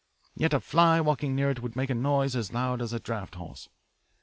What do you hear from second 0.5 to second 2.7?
a fly walking near it will make a noise as